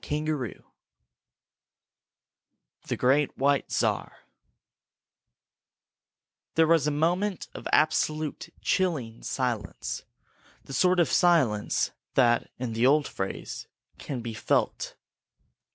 [0.03, 0.61] CHAPTER XVIII
[2.87, 4.11] THE GREAT WHITE CZAR
[6.55, 10.01] There was a moment of absolute, chilling silence;
[10.63, 13.67] the sort of silence that, in the old phrase,
[13.99, 14.95] can be felt.